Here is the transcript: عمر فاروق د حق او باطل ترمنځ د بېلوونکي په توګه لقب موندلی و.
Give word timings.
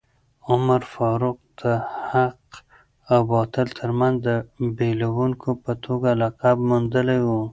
عمر 0.49 0.81
فاروق 0.93 1.39
د 1.61 1.63
حق 2.07 2.43
او 3.11 3.19
باطل 3.33 3.67
ترمنځ 3.79 4.15
د 4.27 4.29
بېلوونکي 4.77 5.51
په 5.63 5.71
توګه 5.85 6.09
لقب 6.21 6.57
موندلی 6.69 7.19
و. 7.25 7.29